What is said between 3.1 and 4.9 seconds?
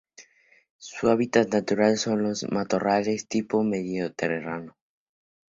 tipo Mediterráneo.